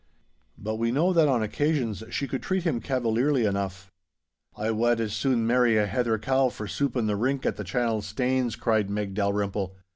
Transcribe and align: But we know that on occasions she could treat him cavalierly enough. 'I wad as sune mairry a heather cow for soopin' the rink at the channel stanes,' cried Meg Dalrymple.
But 0.57 0.77
we 0.77 0.91
know 0.91 1.13
that 1.13 1.27
on 1.27 1.43
occasions 1.43 2.01
she 2.09 2.27
could 2.27 2.41
treat 2.41 2.63
him 2.63 2.81
cavalierly 2.81 3.45
enough. 3.45 3.91
'I 4.57 4.71
wad 4.71 4.99
as 4.99 5.13
sune 5.13 5.45
mairry 5.45 5.77
a 5.77 5.85
heather 5.85 6.17
cow 6.17 6.49
for 6.49 6.65
soopin' 6.67 7.05
the 7.05 7.15
rink 7.15 7.45
at 7.45 7.55
the 7.55 7.63
channel 7.63 8.01
stanes,' 8.01 8.55
cried 8.55 8.89
Meg 8.89 9.13
Dalrymple. 9.13 9.75